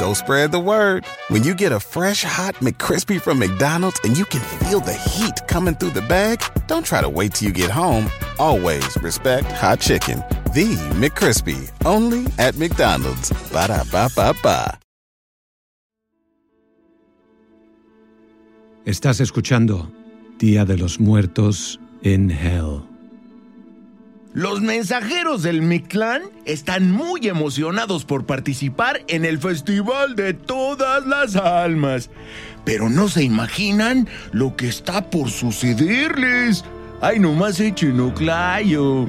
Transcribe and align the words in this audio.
Go 0.00 0.14
spread 0.14 0.50
the 0.50 0.58
word. 0.58 1.04
When 1.28 1.42
you 1.44 1.54
get 1.54 1.72
a 1.72 1.80
fresh 1.80 2.22
hot 2.24 2.54
McCrispy 2.56 3.20
from 3.20 3.38
McDonald's 3.38 4.00
and 4.04 4.16
you 4.16 4.24
can 4.24 4.40
feel 4.60 4.80
the 4.80 4.94
heat 4.94 5.46
coming 5.46 5.74
through 5.74 5.90
the 5.90 6.02
bag, 6.02 6.42
don't 6.66 6.84
try 6.84 7.00
to 7.00 7.08
wait 7.08 7.34
till 7.34 7.48
you 7.48 7.54
get 7.54 7.70
home. 7.70 8.10
Always 8.38 8.96
respect 9.02 9.52
hot 9.52 9.80
chicken. 9.80 10.24
The 10.52 10.74
McCrispy, 10.96 11.70
only 11.84 12.26
at 12.38 12.56
McDonald's. 12.56 13.30
Ba 13.52 13.68
da 13.68 13.84
ba 13.92 14.08
ba 14.16 14.34
ba. 14.42 14.78
Estás 18.86 19.20
escuchando 19.20 19.92
Día 20.38 20.64
de 20.64 20.76
los 20.78 20.98
Muertos 20.98 21.78
en 22.02 22.30
Hell. 22.30 22.89
Los 24.32 24.60
mensajeros 24.60 25.42
del 25.42 25.60
Mictlán 25.60 26.22
están 26.44 26.92
muy 26.92 27.26
emocionados 27.26 28.04
por 28.04 28.26
participar 28.26 29.02
en 29.08 29.24
el 29.24 29.40
Festival 29.40 30.14
de 30.14 30.34
Todas 30.34 31.04
las 31.04 31.34
Almas, 31.34 32.10
pero 32.64 32.88
no 32.88 33.08
se 33.08 33.24
imaginan 33.24 34.08
lo 34.30 34.54
que 34.54 34.68
está 34.68 35.10
por 35.10 35.30
sucederles. 35.30 36.64
Ay, 37.00 37.18
nomás 37.18 37.58
echen 37.58 38.10
clayo. 38.12 39.08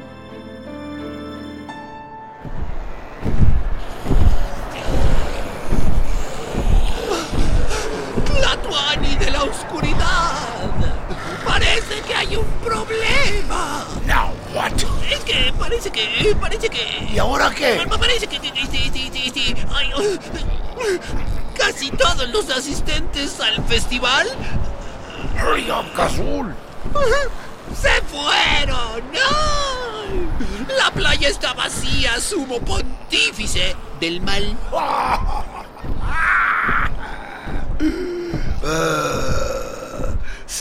Que 15.31 15.53
parece 15.59 15.91
que. 15.91 16.35
Parece 16.39 16.69
que. 16.69 17.07
¿Y 17.13 17.17
ahora 17.19 17.49
qué? 17.51 17.85
Pa- 17.89 17.97
Parece 17.97 18.27
que. 18.27 18.39
sí, 18.39 19.31
sí. 19.33 19.55
Ay, 19.73 19.91
oh. 19.95 20.01
Casi 21.57 21.91
todos 21.91 22.27
los 22.29 22.49
asistentes 22.49 23.39
al 23.39 23.63
festival 23.65 24.27
Hurry 25.35 25.69
up, 25.69 25.85
Cazul. 25.95 26.55
se 27.79 28.01
fueron. 28.03 29.03
¡No! 29.13 30.75
La 30.77 30.89
playa 30.91 31.27
está 31.29 31.53
vacía, 31.53 32.19
sumo 32.19 32.59
pontífice 32.59 33.75
del 33.99 34.21
mal. 34.21 34.57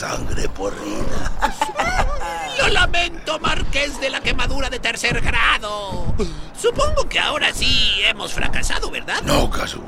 Sangre 0.01 0.49
porrida. 0.49 1.31
Lo 2.57 2.69
lamento, 2.69 3.37
Marqués 3.39 4.01
de 4.01 4.09
la 4.09 4.19
quemadura 4.19 4.67
de 4.67 4.79
tercer 4.79 5.21
grado. 5.21 6.15
Supongo 6.59 7.07
que 7.07 7.19
ahora 7.19 7.53
sí 7.53 8.01
hemos 8.07 8.33
fracasado, 8.33 8.89
¿verdad? 8.89 9.21
No, 9.21 9.47
Cazul. 9.51 9.83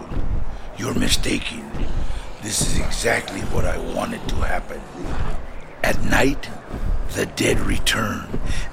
You're 0.78 0.94
mistaken. 0.94 1.64
This 2.44 2.61
is 2.61 2.78
exactly 2.78 3.41
what 3.52 3.66
I 3.66 3.80
wanted 3.95 4.22
to 4.28 4.36
happen. 4.36 4.80
At 5.81 6.00
night, 6.03 6.47
the 7.16 7.25
dead 7.25 7.59
return 7.61 8.28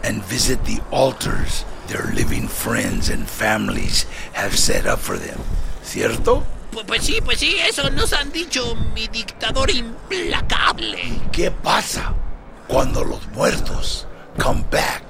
and 0.04 0.22
visit 0.22 0.66
the 0.66 0.82
altars 0.90 1.64
their 1.86 2.12
living 2.12 2.48
friends 2.48 3.08
and 3.08 3.26
families 3.26 4.04
have 4.34 4.58
set 4.58 4.84
up 4.84 4.98
for 4.98 5.16
them. 5.16 5.40
¿Cierto? 5.82 6.44
Pu- 6.72 6.84
Pues 6.86 7.03
sí, 7.04 7.20
pues 7.25 7.38
sí, 7.38 7.56
eso 7.69 7.88
nos 7.91 8.12
han 8.12 8.31
dicho 8.32 8.76
mi 8.94 9.06
dictador 9.08 9.70
implacable. 9.70 10.98
¿Qué 11.32 11.50
pasa 11.50 12.14
cuando 12.69 13.04
los 13.04 13.26
muertos 13.28 14.06
come 14.38 14.64
back 14.70 15.03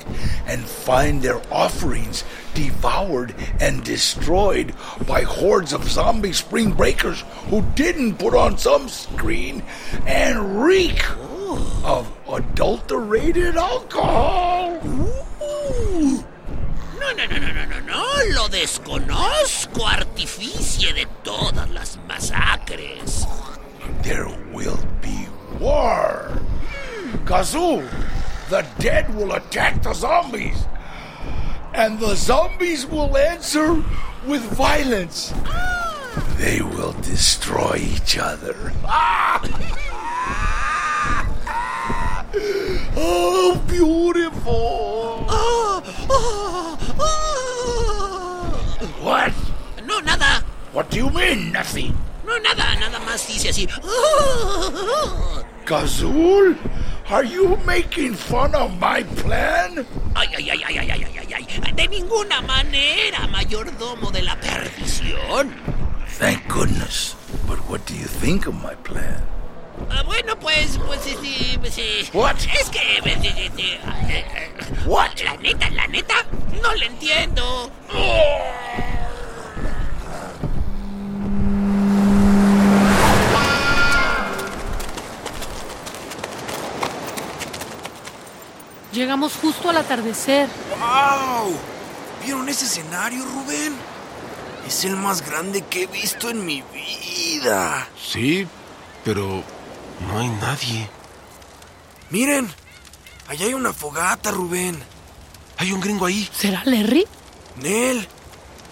and 0.48 0.64
find 0.66 1.22
their 1.22 1.40
offerings 1.50 2.24
devoured 2.54 3.34
and 3.60 3.84
destroyed 3.84 4.74
by 5.06 5.22
hordes 5.22 5.72
of 5.72 5.84
zombie 5.88 6.32
spring 6.32 6.72
breakers 6.72 7.22
who 7.50 7.62
didn't 7.76 8.14
put 8.18 8.34
on 8.34 8.56
sunscreen 8.56 9.62
and 10.06 10.62
reek 10.62 11.02
of 11.84 12.10
adulterated 12.32 13.56
alcohol? 13.56 14.80
No, 17.00 17.12
no, 17.12 17.24
no, 17.26 17.36
no, 17.38 17.38
no, 17.38 17.52
no, 17.52 17.59
lo 18.28 18.48
desconozco, 18.48 19.86
artificie 19.86 20.92
de 20.92 21.06
todas 21.22 21.70
las 21.70 21.98
masacres. 22.06 23.26
There 24.02 24.28
will 24.52 24.78
be 25.00 25.26
war. 25.58 26.30
Kazoo, 27.24 27.88
the 28.48 28.64
dead 28.78 29.14
will 29.14 29.32
attack 29.32 29.82
the 29.82 29.94
zombies. 29.94 30.66
And 31.72 31.98
the 31.98 32.14
zombies 32.14 32.86
will 32.86 33.16
answer 33.16 33.82
with 34.26 34.42
violence. 34.52 35.32
They 36.36 36.60
will 36.60 36.92
destroy 37.02 37.76
each 37.76 38.18
other. 38.18 38.56
oh, 42.96 43.62
beautiful. 43.68 45.26
Ah, 45.28 45.82
ah, 46.10 46.78
ah. 47.00 47.39
What? 49.00 49.32
No, 49.86 50.00
nada, 50.00 50.44
What 50.72 50.90
do 50.90 50.98
you 50.98 51.10
mean, 51.10 51.52
nothing? 51.52 51.96
no, 52.24 52.38
nada, 52.38 52.76
nada 52.78 52.98
más 53.00 53.26
dice 53.26 53.48
así. 53.50 53.66
Gazul, 55.66 56.56
are 57.08 57.24
you 57.24 57.56
making 57.66 58.14
fun 58.14 58.54
of 58.54 58.78
my 58.78 59.02
plan? 59.22 59.84
Ay, 60.14 60.26
ay, 60.38 60.50
ay, 60.50 60.62
ay, 60.68 60.78
ay, 60.78 60.90
ay, 60.90 61.04
ay, 61.18 61.34
ay, 61.34 61.46
ay. 61.64 61.72
De 61.72 61.88
ninguna 61.88 62.40
manera, 62.42 63.26
mayordomo 63.28 64.10
de 64.12 64.22
la 64.22 64.36
perdición. 64.36 65.50
Thank 66.18 66.46
goodness. 66.48 67.14
But 67.46 67.58
what 67.68 67.84
do 67.86 67.94
you 67.94 68.06
think 68.06 68.46
of 68.46 68.54
my 68.54 68.74
plan? 68.84 69.22
Ah, 69.88 70.02
bueno, 70.04 70.38
pues, 70.38 70.78
pues, 70.86 71.06
este, 71.06 71.58
pues, 71.58 71.78
eh, 71.78 72.08
What? 72.12 72.36
Es 72.60 72.68
que, 72.70 73.00
pues, 73.02 74.84
What? 74.86 75.18
la 75.24 75.36
neta, 75.36 75.70
la 75.70 75.86
neta, 75.86 76.14
no 76.62 76.74
le 76.74 76.86
entiendo. 76.86 77.70
Llegamos 88.92 89.34
justo 89.34 89.70
al 89.70 89.76
atardecer. 89.76 90.48
¡Wow! 90.78 91.54
¿Vieron 92.24 92.48
ese 92.48 92.64
escenario, 92.64 93.24
Rubén? 93.24 93.74
Es 94.66 94.84
el 94.84 94.96
más 94.96 95.24
grande 95.24 95.62
que 95.62 95.84
he 95.84 95.86
visto 95.86 96.28
en 96.28 96.44
mi 96.44 96.62
vida. 96.72 97.88
Sí, 98.00 98.46
pero 99.04 99.42
no 100.08 100.18
hay 100.18 100.28
nadie. 100.28 100.88
Miren, 102.10 102.52
allá 103.28 103.46
hay 103.46 103.54
una 103.54 103.72
fogata, 103.72 104.30
Rubén. 104.30 104.78
Hay 105.58 105.72
un 105.72 105.80
gringo 105.80 106.06
ahí. 106.06 106.28
¿Será 106.32 106.62
Larry? 106.64 107.06
Nel, 107.56 108.06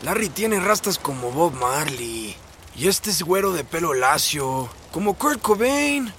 Larry 0.03 0.29
tiene 0.29 0.61
rastas 0.61 0.99
como 0.99 1.31
Bob 1.31 1.55
Marley. 1.55 2.35
Y 2.77 2.89
este 2.89 3.11
es 3.11 3.23
güero 3.23 3.53
de 3.53 3.65
pelo 3.65 3.95
lacio, 3.95 4.69
como 4.93 5.15
Kurt 5.15 5.43
Cobain. 5.43 6.13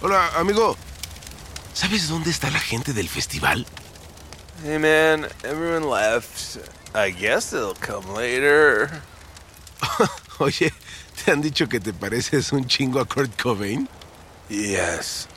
Hola, 0.00 0.30
amigo. 0.36 0.76
¿Sabes 1.74 2.08
dónde 2.08 2.30
está 2.30 2.50
la 2.50 2.60
gente 2.60 2.92
del 2.92 3.08
festival? 3.08 3.66
Hey 4.64 4.78
man, 4.78 5.28
everyone 5.42 5.86
left. 5.86 6.58
I 6.94 7.10
guess 7.10 7.50
they'll 7.50 7.74
come 7.74 8.12
later. 8.14 9.02
Oye, 10.38 10.72
¿te 11.24 11.32
han 11.32 11.40
dicho 11.40 11.68
que 11.68 11.80
te 11.80 11.92
pareces 11.92 12.52
un 12.52 12.66
chingo 12.66 13.00
a 13.00 13.04
Kurt 13.04 13.40
Cobain? 13.40 13.88
Yes. 14.48 15.28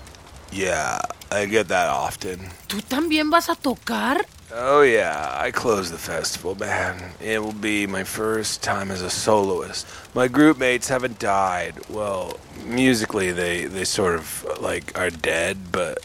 Yeah, 0.51 0.99
I 1.31 1.45
get 1.45 1.67
that 1.67 1.89
often. 1.89 2.39
¿Tú 2.67 2.81
también 2.81 3.29
vas 3.29 3.49
a 3.49 3.55
tocar? 3.55 4.25
Oh 4.53 4.83
yeah, 4.83 5.37
I 5.37 5.51
close 5.51 5.91
the 5.91 5.97
festival, 5.97 6.55
man. 6.55 6.95
It 7.19 7.41
will 7.41 7.51
be 7.51 7.87
my 7.87 8.03
first 8.03 8.63
time 8.63 8.91
as 8.91 9.01
a 9.01 9.09
soloist. 9.09 9.85
My 10.13 10.27
group 10.27 10.57
mates 10.57 10.87
haven't 10.87 11.19
died. 11.19 11.75
Well, 11.89 12.39
musically 12.65 13.31
they 13.31 13.65
they 13.65 13.85
sort 13.85 14.15
of 14.15 14.45
like 14.61 14.97
are 14.97 15.09
dead, 15.09 15.57
but 15.71 15.97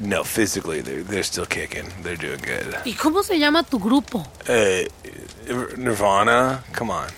no, 0.00 0.24
physically, 0.24 0.80
they're, 0.80 1.04
they're 1.04 1.22
still 1.22 1.46
kicking. 1.46 1.92
They're 2.02 2.16
doing 2.16 2.40
good. 2.40 2.74
¿Y 2.84 2.94
cómo 2.94 3.22
se 3.22 3.38
llama 3.38 3.62
tu 3.62 3.78
grupo? 3.78 4.26
Uh, 4.48 4.88
Nirvana? 5.76 6.64
Come 6.72 6.90
on. 6.90 7.08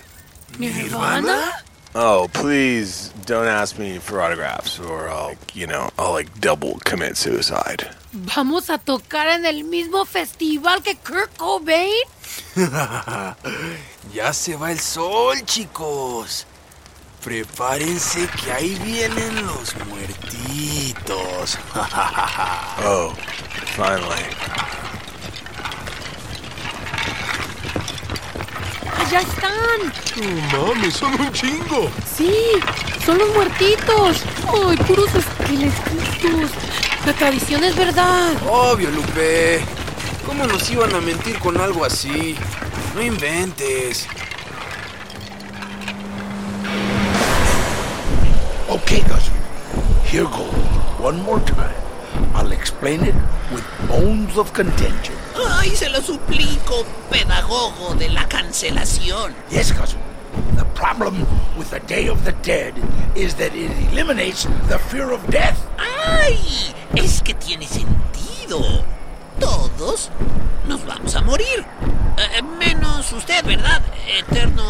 ¿Nirvana? 0.59 1.64
Oh, 1.97 2.27
please 2.33 3.13
don't 3.25 3.47
ask 3.47 3.79
me 3.79 3.99
for 3.99 4.19
autographs 4.19 4.81
or 4.81 5.07
I'll, 5.07 5.35
you 5.53 5.65
know, 5.65 5.89
I'll 5.97 6.11
like 6.11 6.41
double 6.41 6.77
commit 6.83 7.15
suicide. 7.15 7.87
¿Vamos 8.11 8.69
a 8.69 8.77
tocar 8.79 9.27
en 9.27 9.45
el 9.45 9.63
mismo 9.63 10.03
festival 10.03 10.83
que 10.83 10.97
Kurt 10.97 11.37
Cobain? 11.37 12.03
ya 14.13 14.33
se 14.33 14.57
va 14.57 14.73
el 14.73 14.79
sol, 14.79 15.37
chicos. 15.45 16.45
Prepárense 17.23 18.27
que 18.43 18.51
ahí 18.51 18.75
vienen 18.83 19.45
los 19.45 19.73
muertitos. 19.87 21.57
oh, 22.83 23.13
finally. 23.77 24.54
¡Allá 29.15 29.27
están! 29.29 30.51
No 30.51 30.67
mames, 30.73 30.93
son 30.93 31.13
un 31.21 31.31
chingo. 31.31 31.89
Sí, 32.17 32.35
son 33.05 33.17
los 33.17 33.33
muertitos. 33.33 34.23
¡Ay, 34.45 34.75
puros 34.75 35.09
esqueletos! 35.15 36.51
La 37.05 37.13
tradición 37.13 37.63
es 37.63 37.77
verdad. 37.77 38.33
Obvio, 38.45 38.91
Lupe. 38.91 39.61
¿Cómo 40.25 40.45
nos 40.45 40.69
iban 40.69 40.93
a 40.93 40.99
mentir 40.99 41.39
con 41.39 41.55
algo 41.61 41.85
así? 41.85 42.35
No 42.93 43.01
inventes. 43.01 44.05
Okay, 48.67 49.01
Gus. 49.01 49.31
Here 50.11 50.23
goes. 50.23 50.99
One 50.99 51.21
more 51.23 51.41
time. 51.45 51.84
I'll 52.33 52.51
explain 52.51 53.01
it 53.03 53.15
with 53.51 53.63
bones 53.87 54.37
of 54.37 54.53
contention. 54.53 55.15
Ay, 55.35 55.69
se 55.69 55.89
lo 55.89 56.01
suplico, 56.01 56.85
pedagogo 57.09 57.95
de 57.97 58.09
la 58.09 58.27
cancelación. 58.27 59.33
Yes, 59.49 59.71
Gus. 59.71 59.95
The 60.55 60.65
problem 60.75 61.25
with 61.57 61.69
the 61.71 61.79
Day 61.81 62.07
of 62.07 62.25
the 62.25 62.33
Dead 62.43 62.73
is 63.15 63.35
that 63.35 63.55
it 63.55 63.71
eliminates 63.91 64.45
the 64.67 64.79
fear 64.79 65.11
of 65.11 65.25
death. 65.29 65.57
¡Ay! 65.77 66.37
Es 66.95 67.21
que 67.21 67.33
tiene 67.33 67.67
sentido. 67.67 68.83
Todos 69.39 70.09
nos 70.67 70.85
vamos 70.85 71.15
a 71.15 71.21
morir. 71.21 71.65
Eh, 72.17 72.41
menos 72.41 73.11
usted, 73.11 73.43
¿verdad? 73.45 73.81
Eterno 74.07 74.63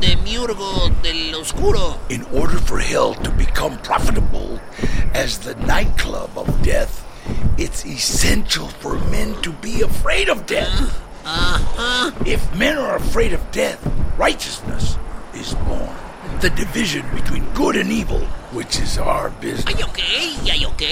demiurgo 0.00 0.90
del 1.02 1.34
oscuro. 1.34 1.98
In 2.08 2.24
order 2.32 2.58
for 2.58 2.78
hell 2.78 3.14
to 3.14 3.30
become 3.32 3.76
profitable 3.78 4.60
as 5.12 5.38
the 5.38 5.54
nightclub 5.66 6.30
of 6.36 6.46
death, 6.62 7.04
it's 7.58 7.84
essential 7.84 8.68
for 8.68 8.94
men 9.10 9.34
to 9.42 9.52
be 9.52 9.82
afraid 9.82 10.28
of 10.28 10.46
death. 10.46 11.02
Uh-huh. 11.24 12.12
If 12.26 12.54
men 12.54 12.76
are 12.78 12.96
afraid 12.96 13.32
of 13.32 13.40
death, 13.50 13.80
righteousness 14.18 14.96
is 15.34 15.54
born. 15.66 15.96
The 16.40 16.50
division 16.50 17.04
between 17.14 17.44
good 17.54 17.76
and 17.76 17.90
evil, 17.90 18.26
which 18.54 18.78
is 18.78 18.96
our 18.98 19.30
business. 19.42 19.66
Ay, 19.66 19.82
ok, 19.82 20.00
ay, 20.46 20.64
ok. 20.64 20.84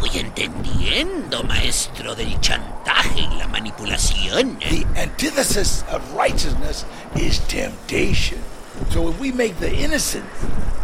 Voy 0.00 0.10
entendiendo, 0.20 1.42
maestro 1.44 2.14
del 2.14 2.38
chantaje 2.40 3.20
y 3.20 3.38
la 3.38 3.48
manipulación. 3.48 4.58
The 4.60 4.84
antithesis 5.00 5.82
of 5.90 6.02
righteousness 6.12 6.84
is 7.16 7.40
temptation. 7.48 8.42
So 8.90 9.08
if 9.08 9.18
we 9.18 9.32
make 9.32 9.56
the 9.58 9.74
innocent 9.74 10.26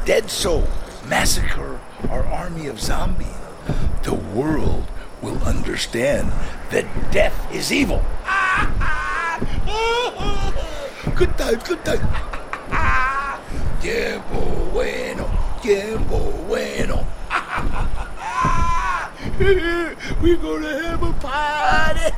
dead 0.05 0.31
soul 0.31 0.67
massacre 1.07 1.79
our 2.09 2.25
army 2.27 2.67
of 2.67 2.81
zombies, 2.81 3.29
the 4.03 4.15
world 4.15 4.87
will 5.21 5.39
understand 5.45 6.33
that 6.71 6.87
death 7.13 7.37
is 7.53 7.71
evil. 7.73 8.03
Good 11.15 11.39
time, 11.39 11.61
good 11.63 11.85
time. 11.85 12.03
Tiempo 13.81 14.65
bueno, 14.75 15.14
bueno. 15.65 17.07
We're 20.21 20.37
gonna 20.37 20.83
have 20.83 21.03
a 21.03 21.13
party. 21.15 22.15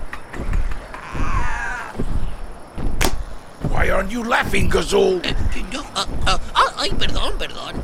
Why 3.69 3.90
aren't 3.90 4.10
you 4.10 4.25
laughing, 4.25 4.69
Gazoo? 4.69 5.22
Ah, 5.94 6.08
ah, 6.26 6.40
ah, 6.54 6.75
ay, 6.78 6.90
perdón, 6.90 7.38
perdón. 7.38 7.82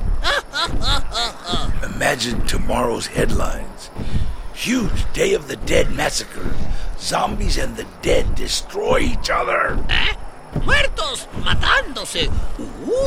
Imagine 1.95 2.45
tomorrow's 2.47 3.07
headlines. 3.07 3.91
Huge 4.55 5.13
Day 5.13 5.35
of 5.35 5.47
the 5.47 5.57
Dead 5.57 5.93
massacre. 5.93 6.55
Zombies 6.99 7.57
and 7.57 7.77
the 7.77 7.87
dead 8.01 8.35
destroy 8.35 8.99
each 8.99 9.31
other. 9.31 9.79
¿Eh? 9.89 10.15
¡Muertos! 10.65 11.29
¡Matándose! 11.45 12.29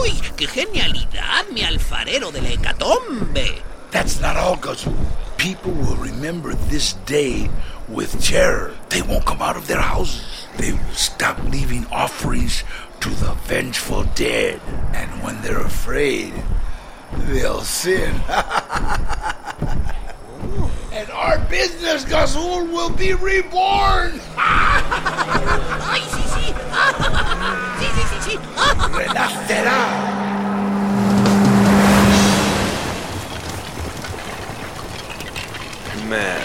¡Uy! 0.02 0.12
¡Qué 0.36 0.48
genialidad, 0.48 1.46
mi 1.52 1.62
alfarero 1.62 2.32
de 2.32 2.42
la 2.42 2.50
hecatombe! 2.50 3.62
That's 3.92 4.20
not 4.20 4.36
all, 4.36 4.58
Gazoo. 4.58 4.94
People 5.38 5.72
will 5.72 5.96
remember 5.96 6.54
this 6.54 6.94
day 7.06 7.50
with 7.88 8.22
terror. 8.22 8.74
They 8.90 9.02
won't 9.02 9.26
come 9.26 9.42
out 9.42 9.56
of 9.56 9.68
their 9.68 9.80
houses. 9.80 10.48
They 10.58 10.74
will 10.74 10.94
stop 10.94 11.42
leaving 11.46 11.86
offerings 11.88 12.64
to 13.00 13.10
the 13.10 13.34
vengeful 13.46 14.04
dead. 14.16 14.60
And 14.94 15.10
when 15.24 15.42
they're 15.42 15.62
afraid, 15.62 16.34
they'll 17.14 17.62
sin. 17.62 18.12
and 20.92 21.10
our 21.12 21.40
business, 21.48 22.04
Gazoo, 22.06 22.70
will 22.72 22.90
be 22.90 23.14
reborn. 23.14 24.20
¡Ay, 26.86 27.58
sí, 27.80 27.88
sí! 27.96 28.02
¡Sí, 28.12 28.32
sí! 28.32 28.40
Renacerá. 28.94 29.80
Man, 36.10 36.38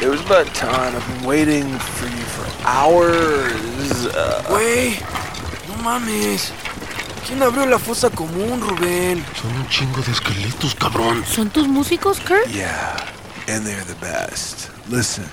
it 0.00 0.08
was 0.08 0.20
about 0.24 0.46
time. 0.54 0.94
I've 0.96 1.06
been 1.06 1.24
waiting 1.26 1.78
for 1.78 2.06
you 2.06 2.24
for 2.34 2.46
hours. 2.66 4.06
Uh, 4.06 4.42
Güey, 4.48 4.98
no 5.68 5.82
mames. 5.82 6.50
¿Quién 7.26 7.42
abrió 7.42 7.66
la 7.66 7.78
fosa 7.78 8.08
común, 8.10 8.60
Rubén? 8.60 9.24
Son 9.40 9.54
un 9.54 9.68
chingo 9.68 10.00
de 10.02 10.12
esqueletos, 10.12 10.74
cabrón. 10.74 11.24
¿Son 11.26 11.50
tus 11.50 11.68
músicos, 11.68 12.20
Kurt? 12.20 12.46
yeah, 12.48 12.96
and 13.48 13.64
they're 13.66 13.84
the 13.84 13.94
best. 14.00 14.70
Listen. 14.88 15.24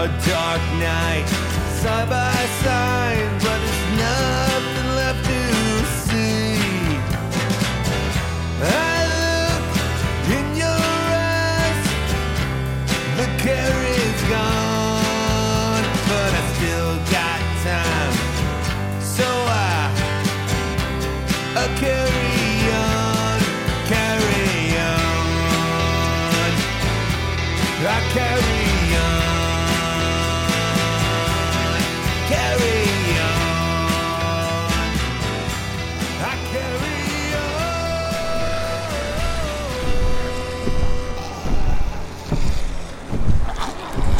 A 0.00 0.06
dark 0.06 0.62
night, 0.78 1.26
side 1.82 2.08
by 2.08 2.32
side, 2.62 3.28
but 3.42 3.58
there's 3.58 3.98
nothing 3.98 4.57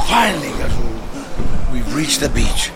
Finally, 0.08 0.52
we've 1.72 1.94
reached 1.94 2.20
the 2.20 2.28
beach. 2.30 2.72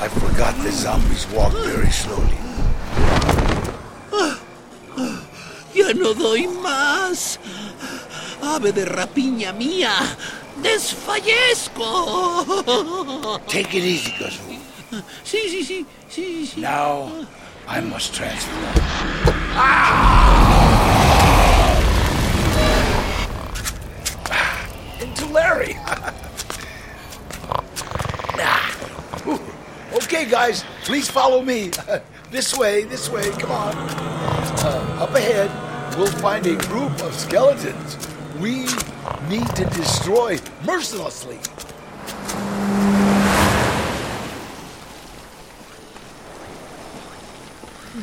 I 0.00 0.08
forgot 0.08 0.56
the 0.64 0.72
zombies 0.72 1.26
walk 1.28 1.52
very 1.52 1.90
slowly. 1.90 2.38
Ah, 4.12 4.40
ah, 4.96 5.22
ya 5.74 5.92
no 5.92 6.14
doy 6.14 6.48
más. 6.64 7.38
Ave 8.50 8.72
de 8.72 8.84
rapiña 8.84 9.52
mía, 9.52 9.94
desfallezco. 10.60 11.86
Take 13.46 13.78
it 13.78 13.84
easy, 13.84 14.12
Gazoo. 14.18 14.58
Sí, 15.22 15.38
sí, 15.48 15.62
sí, 15.62 15.86
sí, 16.08 16.46
sí. 16.48 16.60
Now, 16.60 17.12
I 17.68 17.80
must 17.80 18.12
transform. 18.12 18.74
Ah! 19.54 20.66
Into 25.00 25.26
Larry. 25.26 25.76
Ah. 28.42 28.74
Okay, 29.94 30.24
guys, 30.24 30.64
please 30.84 31.08
follow 31.08 31.42
me. 31.42 31.70
This 32.32 32.56
way, 32.56 32.84
this 32.84 33.10
way, 33.10 33.28
come 33.38 33.50
on. 33.50 33.74
Uh, 33.76 34.98
up 35.00 35.14
ahead, 35.16 35.50
we'll 35.98 36.06
find 36.22 36.46
a 36.46 36.54
group 36.68 36.92
of 37.02 37.12
skeletons 37.12 37.96
we 38.40 38.66
need 39.28 39.46
to 39.54 39.64
destroy 39.76 40.38
mercilessly. 40.64 41.38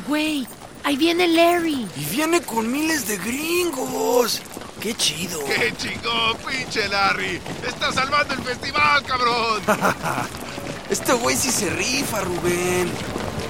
Güey, 0.06 0.46
ahí 0.84 0.96
viene 0.96 1.28
Larry. 1.28 1.88
Y 1.96 2.04
viene 2.10 2.40
con 2.42 2.70
miles 2.70 3.08
de 3.08 3.16
gringos. 3.18 4.40
¡Qué 4.80 4.94
chido! 4.94 5.44
¡Qué 5.44 5.74
chingón, 5.76 6.36
pinche 6.46 6.88
Larry! 6.88 7.40
¡Estás 7.66 7.96
salvando 7.96 8.34
el 8.34 8.42
festival, 8.42 9.02
cabrón! 9.04 9.62
Este 10.90 11.12
güey 11.12 11.36
sí 11.36 11.50
se 11.50 11.68
rifa, 11.68 12.22
Rubén. 12.22 12.90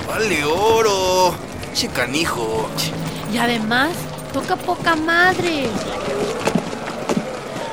Vale 0.08 0.44
oro. 0.44 1.32
Che 1.72 1.86
canijo. 1.86 2.68
Y 3.32 3.38
además, 3.38 3.90
toca 4.32 4.56
poca 4.56 4.96
madre. 4.96 5.68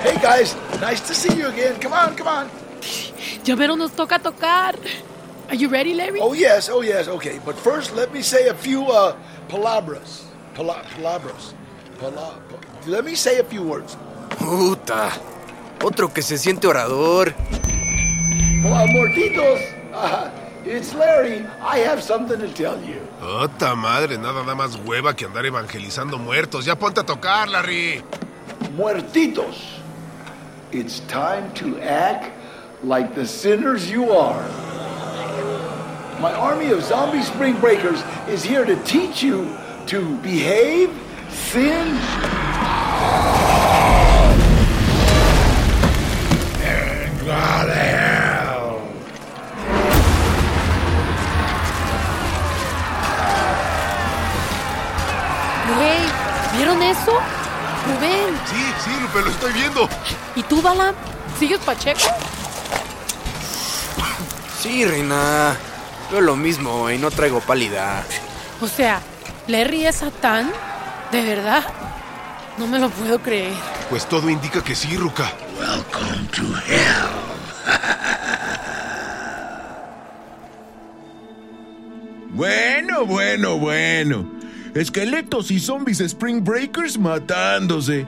Hey, 0.05 0.21
guys, 0.21 0.53
nice 0.79 1.01
to 1.09 1.15
see 1.15 1.33
you 1.35 1.47
again. 1.47 1.81
Come 1.81 1.93
on, 1.93 2.15
come 2.15 2.27
on. 2.27 2.45
Ya 3.43 3.55
pero 3.57 3.75
nos 3.75 3.91
toca 3.91 4.19
tocar. 4.19 4.75
Are 5.49 5.55
you 5.55 5.67
ready, 5.67 5.93
Larry? 5.95 6.19
Oh, 6.21 6.33
yes, 6.33 6.69
oh, 6.69 6.81
yes, 6.83 7.07
okay. 7.07 7.39
But 7.43 7.55
first, 7.57 7.95
let 7.95 8.13
me 8.13 8.21
say 8.21 8.47
a 8.47 8.53
few 8.53 8.85
uh, 8.85 9.15
palabras. 9.49 10.25
Pala- 10.53 10.85
palabras. 10.95 11.55
Pala- 11.99 12.37
pa- 12.49 12.61
let 12.85 13.03
me 13.03 13.15
say 13.15 13.39
a 13.39 13.43
few 13.43 13.63
words. 13.63 13.97
Puta. 14.37 15.09
Otro 15.83 16.13
que 16.13 16.21
se 16.21 16.37
siente 16.37 16.67
orador. 16.67 17.33
Hola, 18.63 18.85
Mortitos. 18.85 19.59
Uh, 19.91 20.29
it's 20.65 20.93
Larry. 20.93 21.45
I 21.61 21.79
have 21.79 22.01
something 22.03 22.37
to 22.37 22.47
tell 22.53 22.77
you. 22.83 23.01
¡Ota 23.21 23.73
madre! 23.75 24.17
Nada 24.19 24.43
da 24.43 24.53
más 24.53 24.75
hueva 24.85 25.15
que 25.15 25.25
andar 25.25 25.45
evangelizando 25.45 26.19
muertos. 26.19 26.65
¡Ya 26.65 26.75
ponte 26.75 27.01
a 27.01 27.03
tocar, 27.03 27.49
Larry! 27.49 28.03
Muertitos. 28.75 29.81
It's 30.77 30.99
time 31.07 31.53
to 31.53 31.79
act 31.79 32.33
like 32.83 33.15
the 33.15 33.25
sinners 33.25 33.89
you 33.89 34.11
are. 34.11 34.43
My 36.19 36.33
army 36.33 36.69
of 36.71 36.83
zombie 36.83 37.21
spring 37.21 37.57
breakers 37.61 38.03
is 38.27 38.43
here 38.43 38.65
to 38.65 38.75
teach 38.83 39.23
you 39.23 39.57
to 39.87 40.17
behave, 40.17 40.89
sin, 41.29 41.87
and 46.59 47.19
go 47.19 47.25
to 47.27 47.73
hell. 47.73 48.81
¿vieron 56.57 56.81
eso? 56.81 57.44
Rubén. 57.85 58.35
Sí, 58.45 58.65
sí, 58.83 58.91
Lupe, 59.01 59.21
lo 59.21 59.29
estoy 59.29 59.53
viendo. 59.53 59.89
¿Y 60.35 60.43
tú, 60.43 60.61
Balam? 60.61 60.95
¿Sigues 61.39 61.59
Pacheco? 61.59 61.99
Sí, 64.59 64.85
reina. 64.85 65.55
Yo 66.11 66.21
lo 66.21 66.35
mismo 66.35 66.89
y 66.89 66.97
no 66.97 67.11
traigo 67.11 67.39
pálida. 67.39 68.03
O 68.61 68.67
sea, 68.67 69.01
¿Larry 69.47 69.85
es 69.85 69.97
Satán? 69.97 70.51
¿De 71.11 71.21
verdad? 71.23 71.63
No 72.57 72.67
me 72.67 72.79
lo 72.79 72.89
puedo 72.89 73.19
creer. 73.19 73.53
Pues 73.89 74.07
todo 74.07 74.29
indica 74.29 74.63
que 74.63 74.75
sí, 74.75 74.95
Ruka. 74.97 75.31
Welcome 75.59 76.27
to 76.31 76.41
hell. 76.67 77.09
Bueno, 82.35 83.05
bueno, 83.05 83.57
bueno. 83.57 84.29
Esqueletos 84.75 85.51
y 85.51 85.59
zombies 85.61 86.01
Spring 86.01 86.43
Breakers 86.43 86.99
matándose. 86.99 88.05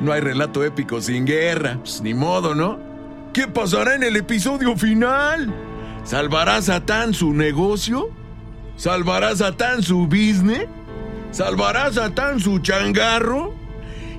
No 0.00 0.12
hay 0.12 0.20
relato 0.20 0.64
épico 0.64 1.00
sin 1.00 1.24
guerra. 1.24 1.78
Pues, 1.78 2.02
ni 2.02 2.14
modo, 2.14 2.52
¿no? 2.52 2.80
¿Qué 3.32 3.46
pasará 3.46 3.94
en 3.94 4.02
el 4.02 4.16
episodio 4.16 4.76
final? 4.76 5.54
¿Salvará 6.02 6.60
Satán 6.62 7.14
su 7.14 7.32
negocio? 7.32 8.10
¿Salvará 8.76 9.36
Satán 9.36 9.84
su 9.84 10.08
business? 10.08 10.66
¿Salvará 11.30 11.92
Satán 11.92 12.40
su 12.40 12.58
changarro? 12.58 13.54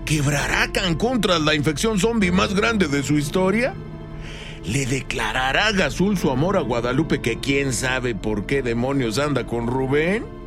¿Quebrará 0.05 0.71
Cancún 0.71 1.19
tras 1.19 1.41
la 1.41 1.55
infección 1.55 1.99
zombie 1.99 2.31
más 2.31 2.53
grande 2.53 2.87
de 2.87 3.03
su 3.03 3.17
historia? 3.17 3.73
¿Le 4.65 4.85
declarará 4.85 5.73
Gazul 5.73 6.17
su 6.17 6.31
amor 6.31 6.55
a 6.55 6.61
Guadalupe 6.61 7.19
que 7.19 7.39
quién 7.39 7.73
sabe 7.73 8.15
por 8.15 8.45
qué 8.45 8.61
demonios 8.61 9.19
anda 9.19 9.45
con 9.45 9.67
Rubén? 9.67 10.40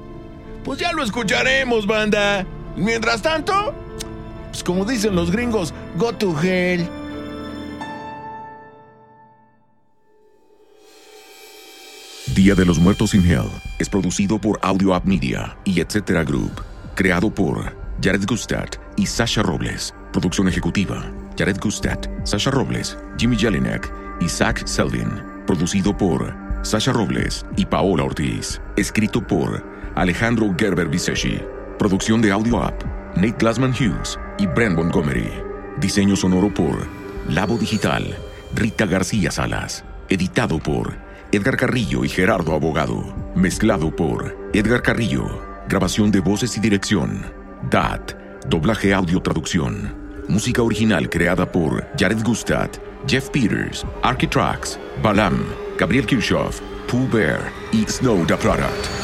Pues 0.65 0.79
ya 0.79 0.93
lo 0.93 1.05
escucharemos, 1.05 1.87
banda. 1.87 2.47
Mientras 2.75 3.21
tanto, 3.21 3.75
pues 4.51 4.65
como 4.65 4.85
dicen 4.85 5.15
los 5.15 5.31
gringos, 5.31 5.75
go 5.97 6.13
to 6.15 6.35
hell. 6.43 6.89
Día 12.35 12.55
de 12.55 12.65
los 12.65 12.79
Muertos 12.79 13.15
in 13.15 13.25
Hell 13.25 13.51
es 13.79 13.89
producido 13.89 14.41
por 14.41 14.59
Audio 14.63 14.95
App 14.95 15.05
Media 15.05 15.57
y 15.65 15.81
Etcétera 15.81 16.25
Group. 16.25 16.63
Creado 16.95 17.31
por 17.33 17.77
Jared 18.03 18.25
Gustad 18.27 18.67
y 18.97 19.07
Sasha 19.07 19.43
Robles. 19.43 19.95
Producción 20.13 20.49
ejecutiva: 20.49 21.13
Jared 21.39 21.59
Gustad, 21.61 21.99
Sasha 22.25 22.51
Robles, 22.51 22.97
Jimmy 23.19 23.37
Jelinek 23.37 23.93
y 24.21 24.29
Zach 24.29 24.67
Selvin. 24.67 25.11
Producido 25.47 25.97
por 25.97 26.35
Sasha 26.63 26.93
Robles 26.93 27.45
y 27.57 27.67
Paola 27.67 28.05
Ortiz. 28.05 28.61
Escrito 28.77 29.25
por 29.25 29.63
Alejandro 29.95 30.53
Gerber 30.59 30.89
Viseshi. 30.89 31.41
Producción 31.79 32.21
de 32.21 32.33
Audio 32.33 32.63
App: 32.63 32.83
Nate 33.15 33.37
Glassman 33.39 33.73
Hughes 33.73 34.19
y 34.39 34.47
Brent 34.47 34.77
Montgomery. 34.77 35.31
Diseño 35.79 36.17
sonoro 36.17 36.53
por 36.53 36.87
Labo 37.29 37.57
Digital, 37.57 38.17
Rita 38.55 38.87
García 38.87 39.31
Salas. 39.31 39.85
Editado 40.09 40.59
por 40.59 40.95
Edgar 41.31 41.57
Carrillo 41.57 42.05
y 42.05 42.09
Gerardo 42.09 42.55
Abogado. 42.55 43.15
Mezclado 43.37 43.95
por 43.95 44.37
Edgar 44.53 44.83
Carrillo. 44.83 45.43
Grabación 45.69 46.11
de 46.11 46.21
voces 46.21 46.57
y 46.57 46.61
dirección. 46.61 47.25
DAT. 47.71 48.13
Doblaje 48.49 48.93
audio 48.93 49.21
traducción. 49.23 49.95
Música 50.29 50.63
original 50.63 51.09
creada 51.09 51.51
por 51.51 51.87
Jared 51.99 52.23
Gustad, 52.25 52.71
Jeff 53.07 53.29
Peters, 53.31 53.85
Architrax, 54.03 54.79
Balam, 55.03 55.45
Gabriel 55.79 56.07
Kirchhoff, 56.07 56.61
Pooh 56.89 57.09
Bear 57.11 57.41
y 57.73 57.85
Snow 57.85 58.27
the 58.27 58.37
Product. 58.37 59.04